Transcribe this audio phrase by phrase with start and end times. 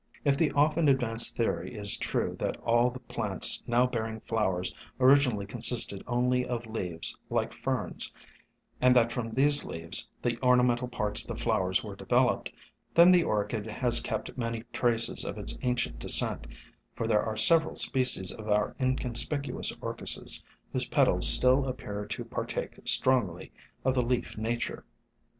[0.25, 4.73] If the of ten advanced theory is true that all the plants now bearing flowers
[4.99, 8.11] originally consisted only of leaves like ferns,
[8.81, 12.51] and that from these leaves the ornamental parts of the flowers were developed,
[12.95, 16.47] then the Orchid has kept many traces of its ancient descent,
[16.95, 20.43] for there are several species of our SOME HUMBLE ORCHIDS I2Q inconspicuous Orchises
[20.73, 23.51] whose petals still appear to partake strongly
[23.85, 24.83] of the leaf nature.